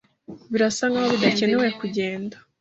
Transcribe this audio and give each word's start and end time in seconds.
Birasa 0.51 0.83
nkaho 0.91 1.07
bidakenewe 1.13 1.67
kugenda. 1.79 2.35